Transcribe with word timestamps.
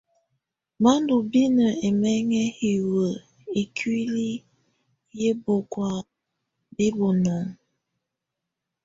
Bá 0.83 0.91
ndù 1.01 1.15
binǝ 1.31 1.65
ɛmɛŋɛ 1.87 2.41
hiwǝ 2.59 3.01
ikuili 3.61 4.29
yɛ 5.19 5.29
bɛkɔ̀á 5.43 5.93
bɛ 6.75 6.85
bunɔŋɔ. 6.97 7.51